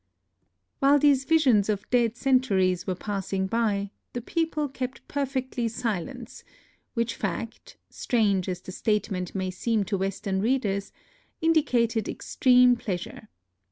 [0.79, 6.43] While these visions of dead centuries were passing by, the people kept perfectly silent,—
[6.95, 10.91] which fact, strange as the statement may seem to Western readers,
[11.39, 13.27] indicated extreme pleas ure.